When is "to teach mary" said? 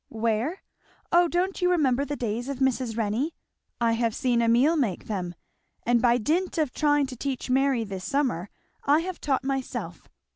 7.05-7.83